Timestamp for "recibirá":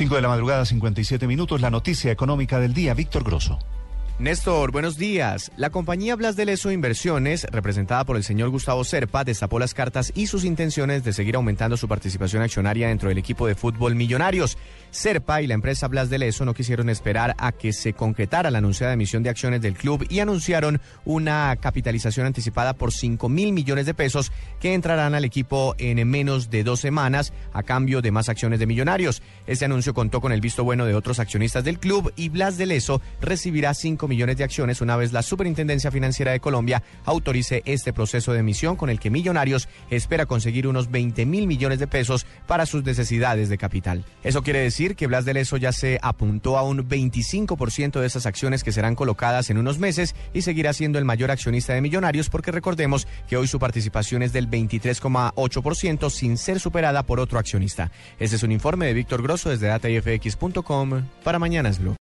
33.22-33.72